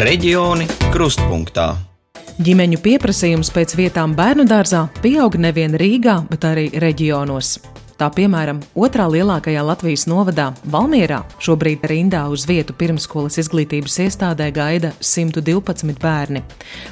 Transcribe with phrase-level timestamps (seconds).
[0.00, 1.74] Reģioni krustpunktā.
[2.40, 7.50] Ģimeņu pieprasījums pēc vietām bērnu dārzā pieaug nevien Rīgā, bet arī reģionos.
[8.00, 14.94] Tā piemēram, otrā lielākajā Latvijas novadā, Valmierā, šobrīd rindā uz vietu pirmskolas izglītības iestādē gaida
[15.04, 16.46] 112 bērni.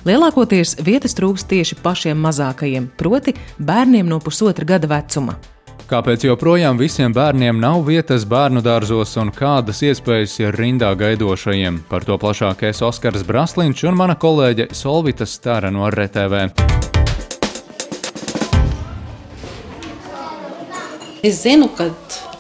[0.05, 5.41] Lielākoties vietas trūks tieši pašiem mazākajiem, proti, bērniem no pusotra gada vecuma.
[5.89, 11.79] Kāpēc joprojām visiem bērniem nav vietas bērnu dārzos un kādas iespējas ir rindā gaidošajiem?
[11.89, 16.45] Par to plašāk es Oskars Braslīņš un mana kolēģe Solvita Stara no RTV.
[21.25, 21.89] Es zinu, ka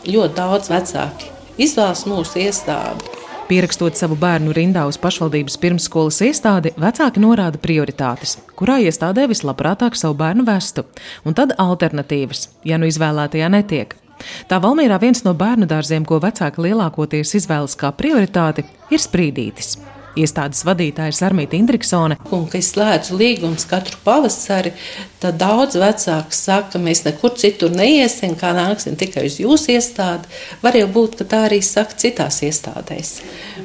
[0.05, 3.18] ļoti daudz vecāki izvēlas mūsu iestādi.
[3.49, 10.19] Pierakstot savu bērnu rindā uz pašvaldības pirmsskolas iestādi, vecāki norāda prioritātes, kurā iestādē vislabprātāk savu
[10.21, 10.85] bērnu vestu,
[11.25, 13.97] un tad alternatīvas, ja nu izvēlētajā netiek.
[14.53, 19.79] Tā Valmīrā viens no bērnu dārziem, ko vecāki lielākoties izvēlas kā prioritāti, ir sprīdītis
[20.23, 22.19] iestādes vadītāja Sarmīta Indriksone.
[22.31, 24.75] Un, kad es slēdzu līgumus katru pavasari,
[25.23, 30.31] tad daudz vecāku saka, ka mēs nekur citur neiesim, kā nāksim tikai uz jūsu iestādi.
[30.65, 33.19] Var jau būt, ka tā arī saka citās iestādēs.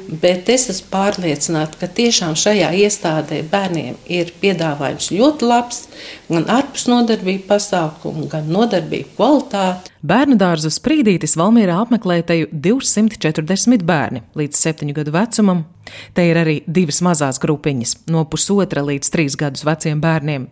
[0.08, 5.78] Bet es esmu pārliecināta, ka tiešām šajā iestādē bērniem ir piedāvājums ļoti labs,
[6.28, 9.92] gan ārpus nodarbību pasākumu, gan nodarbību kvalitāti.
[10.04, 15.64] Bērnu dārzu sprīdītis Valmierā apmeklēja teju 240 bērni līdz 7 gadu vecumam.
[16.16, 20.48] Te ir arī divas mazās grupiņas, no pusotra līdz 3 gadus veciem bērniem.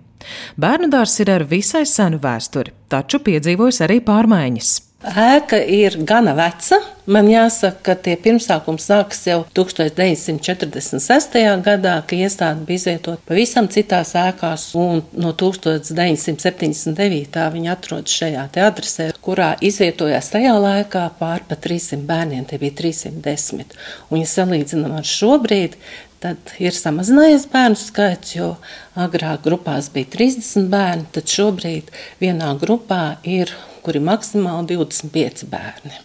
[0.60, 4.72] Bērnu dārzs ir ar visai senu vēsturi, taču piedzīvojis arī pārmaiņas.
[5.02, 6.78] Ēka ir gana veca.
[7.10, 11.34] Man jāsaka, ka tie pirmsākumi sākas jau 1946.
[11.66, 17.34] gadā, kad iestāde bija izvietota pavisam citās ēkās, un no 1979.
[17.56, 22.46] viņa atrodas šajā adresē, kurā izvietojās tajā laikā pār pa 300 bērniem.
[22.46, 23.74] Tie bija 310.
[24.12, 25.74] Un, ja salīdzinām ar šobrīd,
[26.22, 28.54] tad ir samazinājies bērnu skaits, jo
[28.94, 31.90] agrāk grupās bija 30 bērni, tad šobrīd
[32.22, 33.50] vienā grupā ir
[33.82, 36.00] kur ir maksimāli 25 bērni.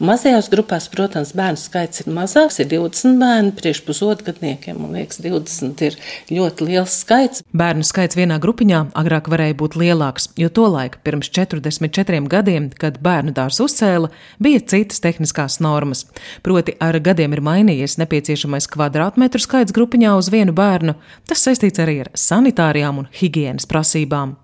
[0.00, 5.84] Mazajās grupās, protams, bērnu skaits ir mazāks, ir 20 bērni, priekš pusotgadniekiem, man liekas, 20
[5.86, 5.98] ir
[6.32, 7.44] ļoti liels skaits.
[7.56, 13.36] Bērnu skaits vienā grupiņā agrāk varēja būt lielāks, jo tolaik, pirms 44 gadiem, kad bērnu
[13.36, 14.10] dārsts uzcēla,
[14.42, 16.06] bija citas tehniskās normas.
[16.46, 20.96] Proti, ar gadiem ir mainījies nepieciešamais kvadrātmetru skaits grupiņā uz vienu bērnu,
[21.28, 24.38] tas saistīts arī ar sanitārijām un higienas prasībām.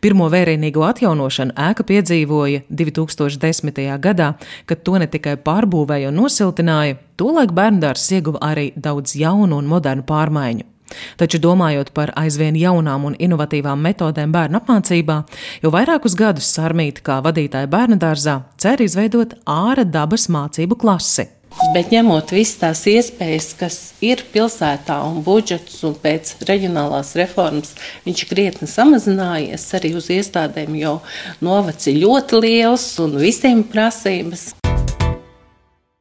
[0.00, 3.82] Pirmo vērienīgo atjaunošanu ēka piedzīvoja 2010.
[4.02, 4.32] gadā,
[4.66, 10.06] kad to ne tikai pārbūvēja un nosiltināja, tolaik bērndārs ieguva arī daudz jaunu un modernu
[10.06, 10.72] pārmaiņu.
[11.18, 15.16] Taču domājot par aizvien jaunām un inovatīvām metodēm bērnu apmācībā,
[15.64, 21.26] jau vairākus gadus Sarmīta kā vadītāja bērnu dārzā cer izveidot ārā dabas mācību klasi.
[21.72, 27.72] Bet ņemot visas tās iespējas, kas ir pilsētā un budžets, un pēc reģionālās reformas
[28.04, 30.98] viņš krietni samazinājies, arī uz iestādēm jau
[31.44, 34.50] novacs ir ļoti liels un visiem prasības.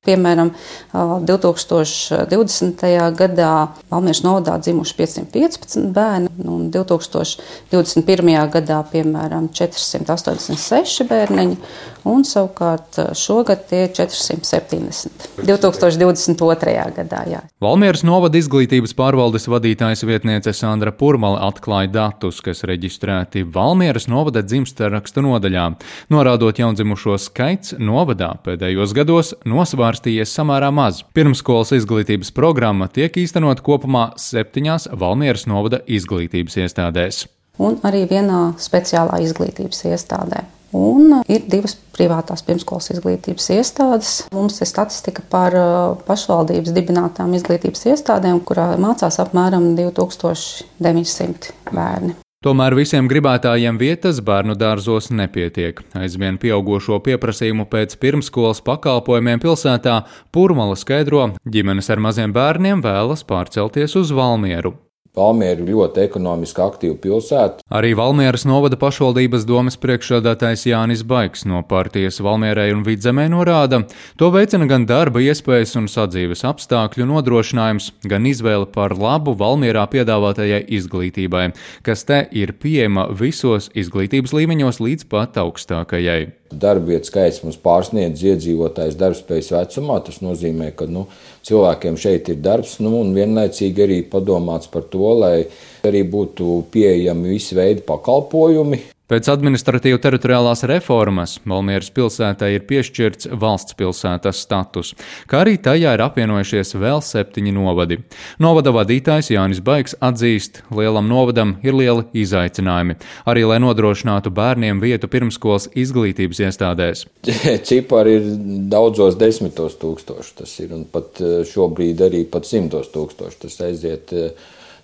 [0.05, 0.51] Piemēram,
[0.93, 2.85] 2020.
[3.17, 3.51] gadā
[3.89, 8.31] Valmieras novadā dzimuši 515 bērni, un 2021.
[8.53, 11.57] gadā, piemēram, 486 bērniņi,
[12.05, 15.29] un savukārt šogad tie ir 470.
[15.41, 16.75] 2022.
[16.99, 17.23] gadā.
[17.29, 17.41] Jā.
[17.63, 25.25] Valmieras novada izglītības pārvaldes vadītājas vietniece Sandra Purmala atklāja datus, kas reģistrēti Valmieras novada dzimstarakstu
[25.25, 25.65] nodaļā,
[26.13, 31.03] norādot jaundzimušo skaits novadā pēdējos gados nosvārs pārstījies samērā maz.
[31.16, 37.25] Pirmskolas izglītības programma tiek īstenot kopumā septiņās Valmieras novada izglītības iestādēs.
[37.63, 40.44] Un arī vienā speciālā izglītības iestādē.
[40.75, 44.11] Un ir divas privātās pirmskolas izglītības iestādes.
[44.35, 52.17] Mums ir statistika par uh, pašvaldības dibinātām izglītības iestādēm, kurā mācās apmēram 2900 bērni.
[52.44, 55.79] Tomēr visiem gribētājiem vietas bērnu dārzos nepietiek.
[55.98, 60.01] Aizvien pieaugušo pieprasījumu pēc pirmskolas pakalpojumiem pilsētā
[60.36, 64.75] Pūrmala skaidro, ģimenes ar maziem bērniem vēlas pārcelties uz Valmieru.
[65.15, 67.63] Valmiera ir ļoti ekonomiski aktīva pilsēta.
[67.71, 73.83] Arī Valmieras novada pašvaldības domas priekšsādātājs Jānis Baiks no partijas Valmierai un Vidzemē norāda,
[74.19, 80.63] to veicina gan darba iespējas un sadzīves apstākļu nodrošinājums, gan izvēle par labu Valmierā piedāvātajai
[80.79, 81.50] izglītībai,
[81.85, 86.44] kas te ir pieejama visos izglītības līmeņos līdz pat augstākajai.
[86.53, 89.97] Darba vietu skaits mums pārsniedz iedzīvotājs darbspējas vecumā.
[90.06, 91.07] Tas nozīmē, ka nu,
[91.47, 95.38] cilvēkiem šeit ir darbs, nu, un vienlaicīgi arī padomāts par to, lai
[95.86, 98.94] arī būtu pieejami visi veidi pakalpojumi.
[99.06, 104.96] Pēc administratīva teritoriālās reformas Valmieras pilsētai ir piešķirts valsts pilsētas status,
[105.30, 108.00] kā arī tajā ir apvienojušies vēl septiņi novadi.
[108.42, 112.98] Novada vadītājs Jānis Baigs atzīst, lielam novadam ir lieli izaicinājumi,
[113.30, 117.06] arī lai nodrošinātu bērniem vietu pirmskolas izglītības iestādēs.
[117.69, 118.28] Cipari ir
[118.74, 124.18] daudzos desmitos tūkstoši, tas ir, un pat eh, šobrīd arī pat simtos tūkstoši tas aiziet
[124.18, 124.34] eh,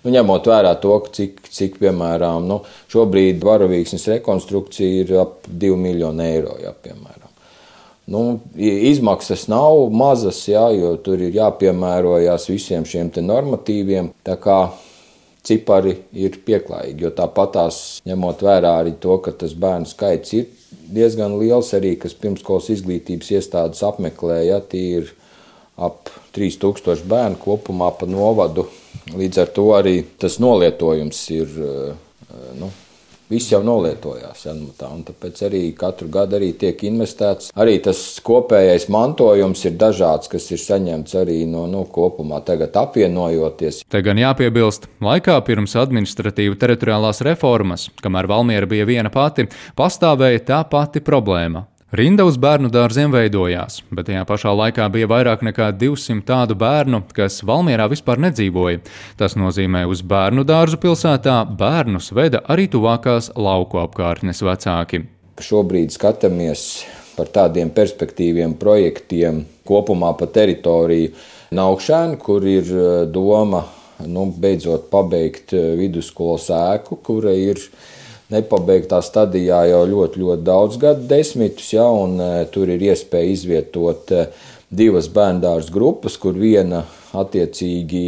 [0.02, 2.60] Nu, ņemot vērā to, cik, cik piemēram, nu,
[2.90, 6.56] šobrīd varavīksnes rekonstrukcija ir ap 2 miljonu eiro.
[6.62, 7.28] Jā, piemēram.
[8.10, 8.22] Nu,
[8.58, 14.10] izmaksas nav mazas, jā, jo tur ir jāpiemērojas visiem šiem normatīviem.
[14.26, 14.58] Tā kā
[15.46, 20.50] cipari ir pieklājīgi, jo tāpatās ņemot vērā arī to, ka tas bērnu skaits ir
[20.92, 25.14] diezgan liels, arī kas pirmskolas izglītības iestādes apmeklēja, tie ir
[25.78, 28.66] ap 3000 bērnu kopumā pa novadu
[29.10, 31.58] Līdz ar to arī tas nolietojums ir.
[31.58, 32.70] Eh, nu,
[33.32, 34.42] Viss jau nolietojās.
[34.44, 37.48] Ja, nu tā, tāpēc arī katru gadu arī tiek investēts.
[37.56, 43.80] Arī tas kopējais mantojums ir dažāds, kas ir saņemts arī no nu, kopumā tagad apvienojoties.
[43.88, 49.48] Te gan jāpiebilst, laikā pirms administratīva teritoriālās reformas, kamēr Valmiera bija viena pati,
[49.80, 55.42] pastāvēja tā pati problēma Rinda uz bērnu dārziem veidojās, bet tajā pašā laikā bija vairāk
[55.44, 58.78] nekā 200 tādu bērnu, kas Valmierā vispār nedzīvoja.
[59.20, 65.02] Tas nozīmē, uz bērnu dārzu pilsētā bērnus veda arī tuvākās lauku apkārtnes vecāki.
[65.44, 66.64] Šobrīd skatāmies
[67.12, 71.12] par tādiem perspektīviem projektiem kopumā pa teritoriju
[71.52, 73.66] Naukšēnu, kur ir eh, doma
[74.08, 78.00] nu, beidzot pabeigt eh, vidusskolas ēku, kura ir ielikās
[78.32, 84.12] nepabeigtā stadijā jau ļoti, ļoti daudz gadu desmitus, ja, un e, tur ir iespēja izvietot
[84.12, 84.26] e,
[84.72, 86.82] divas bērndārs grupas, kur viena
[87.12, 88.02] attiecīgi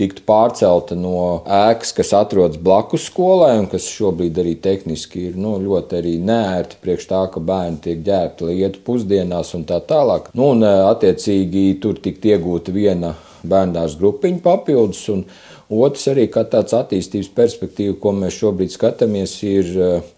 [0.00, 5.56] tiktu pārcelta no ēkas, kas atrodas blakus skolai, un kas šobrīd arī tehniski ir nu,
[5.60, 10.30] ļoti arī nērti priekš tā, ka bērni tiek ģērbti, lai ietu pusdienās un tā tālāk.
[10.36, 13.14] Nu, un, e, attiecīgi, tur tiktu iegūta viena
[13.46, 15.06] bērndārs grupiņa papildus.
[15.12, 15.24] Un,
[15.70, 20.08] Otrs arī kā tāds attīstības perspektīva, ko mēs šobrīd skatāmies, ir eh,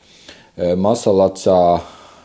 [0.56, 1.58] eh, Masalacā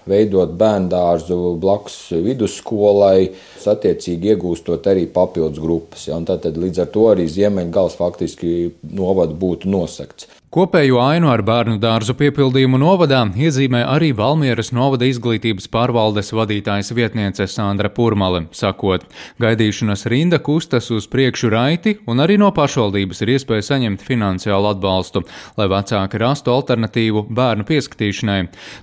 [0.09, 3.29] veidot bērndārzu blakus vidusskolai,
[3.67, 6.07] attiecīgi iegūstot arī papildus grupas.
[6.07, 8.53] Ja, tad līdz ar to arī Ziemeļgals faktiski
[8.95, 10.29] novada būtu nosakts.
[10.47, 17.49] Kopējo ainu ar bērnu dārzu piepildījumu novadā iezīmē arī Valmieras novada izglītības pārvaldes vadītājas vietniece
[17.51, 19.03] Sandra Purmale, sakot,
[19.43, 25.25] gaidīšanas rinda kustas uz priekšu raiti, un arī no pašvaldības ir iespēja saņemt finansiālu atbalstu,
[25.59, 28.37] lai vecāki rastu alternatīvu bērnu pieskatīšanai.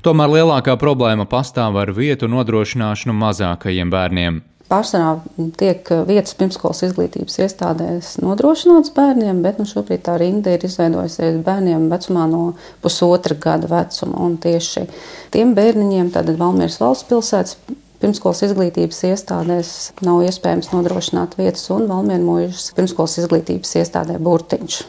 [0.05, 4.43] Tomēr lielākā problēma pastāv ar vietu nodrošināšanu mazākajiem bērniem.
[4.64, 5.20] Pārsvarā
[5.61, 11.87] tiek vietas pirmskolas izglītības iestādēs nodrošināts bērniem, bet nu, šobrīd tā rinda ir izveidojusies bērniem
[11.93, 12.43] vecumā no
[12.82, 14.19] pusotra gada vecuma.
[14.25, 14.87] Un tieši
[15.37, 17.58] tiem bērniņiem, tātad Valmieras valsts pilsētas
[18.02, 19.75] pirmskolas izglītības iestādēs
[20.05, 24.81] nav iespējams nodrošināt vietas, un Valmieras mūžas pirmskolas izglītības iestādē burtiņš.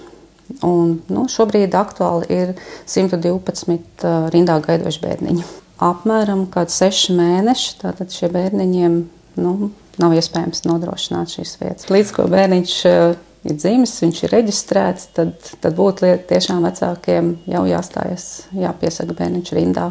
[0.64, 2.56] Un, nu, šobrīd aktuāli ir
[2.88, 5.65] 112 rindā gaidoši bērniņi.
[5.84, 8.98] Apmēram kāds seši mēneši, tātad šiem bērniņiem
[9.44, 9.54] nu,
[10.02, 11.90] nav iespējams nodrošināt šīs vietas.
[11.92, 17.66] Līdz ko bērniņš eh, ir dzimis, viņš ir reģistrēts, tad, tad būtu tiešām vecākiem jau
[17.70, 19.90] jāstājas, jāpiesaka bērniņš rindā.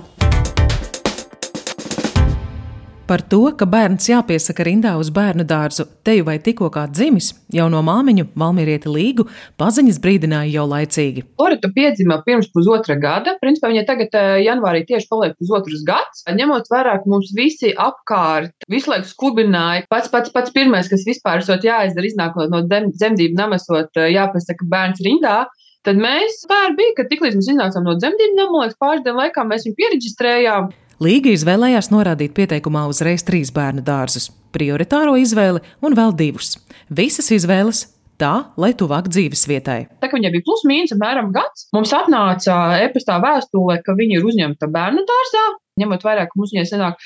[3.04, 7.66] Par to, ka bērns jāpiesaka rindā uz bērnu dārzu, teju vai tikko kā dzimis, jau
[7.68, 9.26] no māmiņu Valmierieti Līgu
[9.61, 11.26] paziņas brīdināja jau laicīgi.
[11.37, 13.34] Lorita piedzima pirms pusotra gada.
[13.42, 16.25] Principā viņai tagad eh, janvārī tieši paliek pusotrs gads.
[16.38, 21.44] Ņemot vērā, ka mums visi apkārt visu laiku skubināja, pats pats pats pirmais, kas vispār
[21.44, 25.42] esot jāizdara, iznākot no dzemdību namasot, eh, jāpiesaka bērns rindā.
[25.84, 29.20] Tad mēs, tā ir bija, ka tiklīdz mēs iznācām no dzemdību nama, liekas, pāris dienu
[29.20, 30.73] laikā mēs viņu pieregistrējām.
[31.02, 36.54] Līga izvēlējās norādīt pieteikumā uzreiz trīs bērnu dārzus, prioritāro izvēli un vēl divus.
[36.86, 37.86] Visas izvēles
[38.20, 39.80] tā, lai tuvāk dzīves vietai.
[39.98, 44.28] Tā kā viņai bija plus mīnus apmēram gads, mums atnāca e-pastā vēstule, ka viņa ir
[44.30, 45.44] uzņemta bērnu dārzā.
[45.75, 47.00] Ņemot vērā, ka mums viņai senāk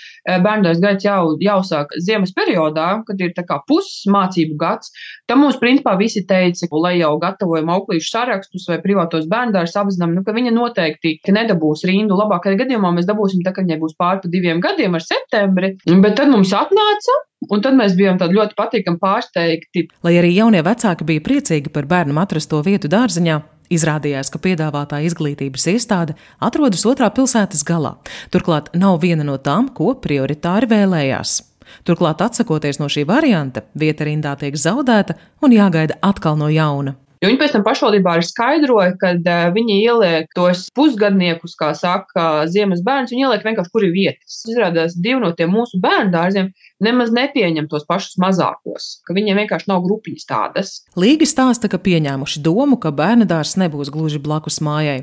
[0.45, 4.93] bērnās gads jau jāuzsāk ziemas periodā, kad ir tā kā pusmācību gads,
[5.25, 10.25] tad mums principā visi teica, lai jau gatavojam auklīšu sarakstus vai privātos bērndārus apzinām, nu,
[10.27, 12.19] ka viņa noteikti nedabūs rindu.
[12.21, 16.21] Labākajā gadījumā mēs dabūsim tā, ka viņai būs pāri pa diviem gadiem ar septembri, bet
[16.21, 19.85] tad mums atnāca Un tad mēs bijām ļoti patīkami pārsteigti.
[20.03, 23.37] Lai arī jaunie vecāki bija priecīgi par bērnam atrasto vietu dārziņā,
[23.69, 27.97] Izrādījās, ka piedāvātā izglītības iestāde atrodas otrā pilsētas galā.
[28.33, 31.43] Turklāt nav viena no tām, ko prioritāri vēlējās.
[31.85, 36.97] Turklāt, atsakoties no šī varianta, vieta rindā tiek zaudēta un jāgaida atkal no jauna.
[37.19, 42.47] Jo viņi pēc tam pašvaldībā arī skaidroja, ka uh, viņi ieliek tos pusgadniekus, kā saka,
[42.51, 44.43] ziemas bērns, viņi ieliek vienkārši kur ir vietas.
[44.47, 46.53] Izrādās, divi no tiem mūsu bērnu dārziem
[46.85, 50.75] nemaz nepieņem tos pašus mazākos, ka viņiem vienkārši nav grupiņas tādas.
[50.99, 55.01] Līga stāsta, ka pieņēmuši domu, ka bērnu dārzs nebūs gluži blakus mājai.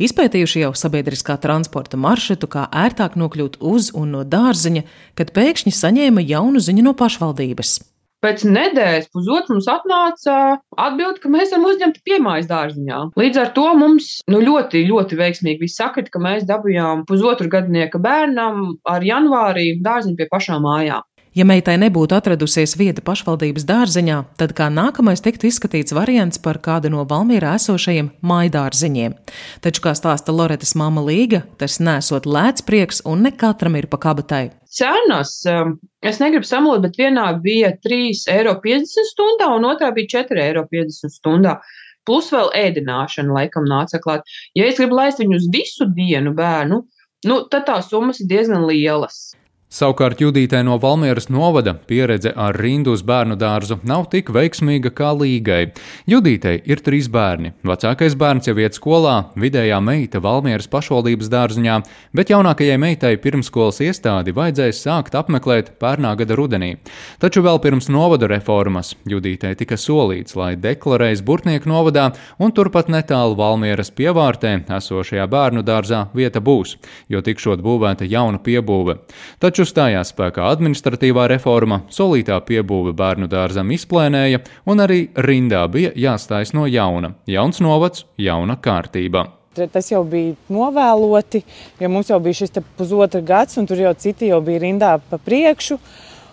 [0.00, 4.86] Izpētījuši jau sabiedriskā transporta maršrutu, kā ērtāk nokļūt uz un no dārziņa,
[5.20, 7.76] kad pēkšņi saņēma jaunu ziņu no pašvaldības.
[8.24, 10.36] Pēc nedēļas, pusotras mums atnāca
[10.84, 13.02] atbilde, ka mēs esam uzņemti piemājas dārziņā.
[13.20, 18.00] Līdz ar to mums nu, ļoti, ļoti veiksmīgi viss sakrit, ka mēs dabūjām pusotru gadnieka
[18.02, 21.06] bērnam ar janvārī dārziņu pie pašām mājām.
[21.38, 26.90] Ja meitai nebūtu atradusies vieta pašvaldības dārziņā, tad kā nākamais tiktu izskatīts variants par kādu
[26.90, 29.14] no Valmierā esošajiem maidārziņiem.
[29.62, 34.00] Taču, kā stāsta Loretas mama Līga, tas nesot lēts prieks un ne katram ir pa
[34.02, 34.42] kabatai.
[34.80, 38.58] Cenas, um, es negribu samulot, bet vienā bija 3,50 eiro
[39.12, 40.66] stundā un otrā bija 4,50 eiro
[41.14, 41.58] stundā.
[42.08, 44.26] Plus vēl ēdināšana laikam nāca klāt.
[44.58, 46.82] Ja es gribu laist viņu uz visu dienu bērnu,
[47.30, 49.28] nu, tad tās summas ir diezgan lielas.
[49.68, 55.10] Savukārt Judītē no Valmieras novada pieredze ar rindu uz bērnu dārzu nav tik veiksmīga kā
[55.12, 55.74] līgai.
[56.08, 57.50] Judītei ir trīs bērni.
[57.68, 61.74] Vecākais bērns jau iet skolā, vidējā meita Valmieras pašvaldības dārziņā,
[62.16, 66.70] bet jaunākajai meitai pirmskolas iestādi vajadzēs sākt apmeklēt pērnā gada rudenī.
[67.20, 72.06] Taču vēl pirms novada reformas Judītei tika solīts, lai deklarējas Burtnieku novadā
[72.40, 76.78] un turpat netālu Valmieras pievārtē esošajā bērnu dārzā vieta būs,
[77.12, 78.96] jo tikšot būvēta jauna piebūve.
[79.36, 84.38] Taču Taču stājās spēkā administratīvā reforma, solītā piebūve bērnu dārzam izplēnēja,
[84.70, 87.16] un arī rindā bija jāstājas no jauna.
[87.26, 89.24] Jauns novads, jauna kārtība.
[89.58, 91.40] Tas jau bija novēloti,
[91.82, 95.18] jo mums jau bija šis pusotra gads, un tur jau citi jau bija rindā pa
[95.18, 95.80] priekšu.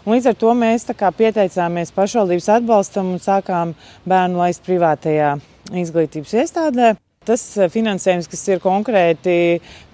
[0.05, 3.74] Un līdz ar to mēs pieteicāmies pašvaldības atbalstam un sākām
[4.05, 5.34] bērnu laist privātajā
[5.74, 6.94] izglītības iestādē.
[7.25, 9.38] Tas eh, finansējums, kas ir konkrēti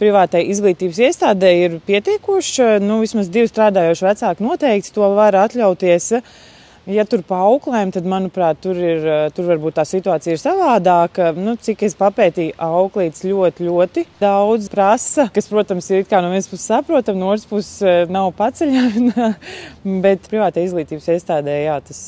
[0.02, 2.82] privātai izglītības iestādē, ir pietiekošs.
[2.84, 6.12] Nu, vismaz divi strādājoši vecāki noteikti to var atļauties.
[6.90, 9.04] Ja tur pa auklēm, tad, manuprāt, tur, ir,
[9.38, 11.28] tur varbūt tā situācija ir savādāka.
[11.38, 16.66] Nu, cik es papētīju, auklītes ļoti, ļoti daudz prasa, kas, protams, ir no vienas puses
[16.72, 19.30] saprotama, no otras puses eh, nav paceļama.
[20.08, 22.02] Bet privātajā izglītības iestādē jā, tas,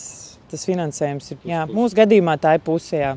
[0.49, 3.13] tas finansējums ir jā, mūsu gadījumā tā ir pusē.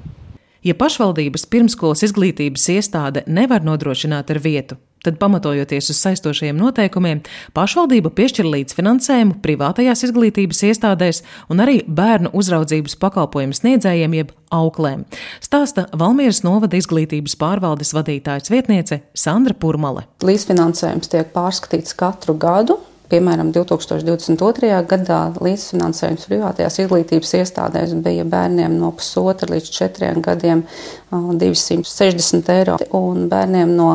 [0.66, 4.74] Ja pašvaldības pirmskolas izglītības iestāde nevar nodrošināt ar vietu,
[5.06, 7.20] tad, pamatojoties uz saistošajiem noteikumiem,
[7.54, 11.22] pašvaldība piešķir līdzfinansējumu privātajās izglītības iestādēs
[11.54, 15.06] un arī bērnu uzraudzības pakalpojumu sniedzējiem jeb auklēm.
[15.44, 20.08] Stāsta Valmieras novada izglītības pārvaldes vadītājas vietniece Sandra Purmale.
[20.26, 22.80] Līdzfinansējums tiek pārskatīts katru gadu.
[23.06, 24.70] Piemēram, 2022.
[24.90, 30.64] gadā līdzfinansējums privātajās izglītības iestādēs bija bērniem no pusotra līdz četriem gadiem
[31.12, 33.92] 260 eiro un bērniem no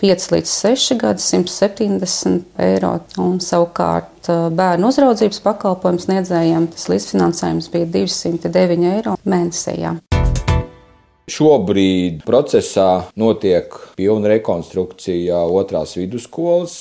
[0.00, 2.96] 5 līdz 6 gadi 170 eiro.
[3.20, 9.76] Un savukārt bērnu uzraudzības pakalpojumu sniedzējiem tas līdzfinansējums bija 209 eiro mēnesī.
[11.24, 16.74] Šobrīd procesā notiek pilna rekonstrukcija otrās vidusskolas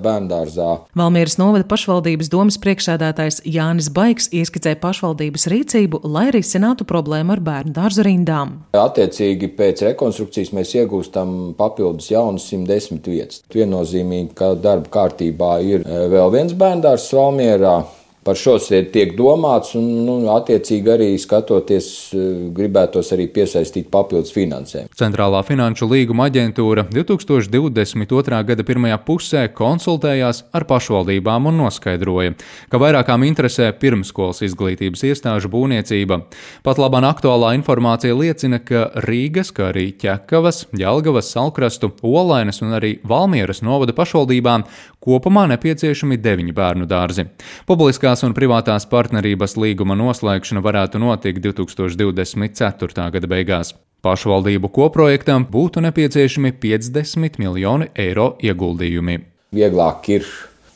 [0.00, 0.70] bērngārzā.
[0.96, 7.76] Valmieras novada pašvaldības domas priekšsēdētājs Jānis Baigs ieskicē pašvaldības rīcību, lai risinātu problēmu ar bērnu
[7.76, 8.56] dārzu rindām.
[8.72, 13.44] Attiecīgi pēc rekonstrukcijas mēs iegūstam papildus jaunas 110 vietas.
[13.52, 17.82] Viennozīmīgi, ka darba kārtībā ir vēl viens bērngārzs Valmierā
[18.24, 24.92] par šo tiek domāts, un, nu, attiecīgi arī skatoties, eh, gribētos arī piesaistīt papildus finansējumu.
[24.96, 28.42] Centrālā finanšu līguma aģentūra 2022.
[28.44, 32.34] gada pirmajā pusē konsultējās ar pašvaldībām un noskaidroja,
[32.68, 36.22] ka vairākām interesē pirmskolas izglītības iestāžu būvniecība.
[36.62, 42.98] Pat labāk aktuālā informācija liecina, ka Rīgas, kā arī Ķekavas, Jelgavas, Salkrastu, Olainas un arī
[43.06, 44.66] Valmieras novada pašvaldībām
[45.00, 47.26] kopumā nepieciešami deviņi bērnu dārzi.
[47.68, 53.04] Publiskā Publiskās un privātās partnerības līguma noslēgšana varētu notikt 2024.
[53.14, 53.74] gada beigās.
[54.02, 59.18] Pašvaldību koprojektam būtu nepieciešami 50 miljoni eiro ieguldījumi.
[59.52, 60.28] Vieglāk ir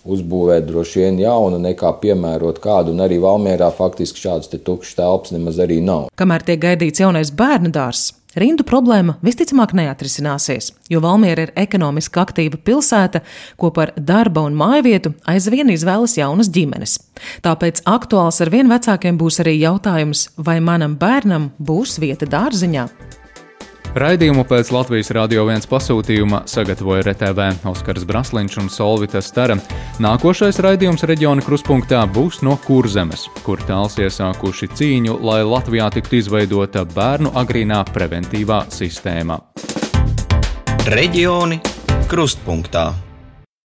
[0.04, 5.62] uzbūvēt droši vien jaunu, nekā piemērot kādu, un arī Valmjerā faktiski šādas tukšas telpas nemaz
[5.64, 6.10] arī nav.
[6.18, 12.58] Kamēr tiek gaidīts jaunais bērnu dārzs, Rindu problēma visticamāk neatrisināsies, jo Valmiera ir ekonomiski aktīva
[12.66, 13.22] pilsēta,
[13.60, 16.98] ko par darba un māju vietu aizvien izvēlas jaunas ģimenes.
[17.46, 22.88] Tāpēc aktuāls ar vien vecākiem būs arī jautājums, vai manam bērnam būs vieta dārziņā.
[23.94, 29.54] Raidījumu pēc Latvijas Rādio 1 pasūtījuma sagatavoja RTV Oskars Brasliņš un Solvita Stara.
[30.02, 36.82] Nākošais raidījums reģiona kruspunktā būs no Kurzemes, kur tāls iesākuši cīņu, lai Latvijā tiktu izveidota
[36.90, 39.38] bērnu agrīnā preventīvā sistēma.
[40.90, 41.62] Reģioni
[42.10, 42.88] krustpunktā.